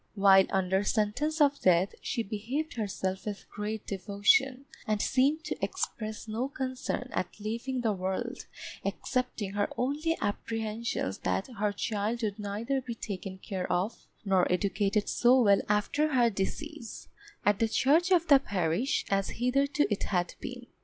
[0.15, 6.27] While under sentence of death, she behaved herself with great devotion, and seemed to express
[6.27, 8.47] no concern at leaving the world,
[8.83, 15.07] excepting her only apprehensions that her child would neither be taken care of nor educated
[15.07, 17.07] so well after her decease,
[17.45, 20.65] at the charge of the parish, as hitherto it had been.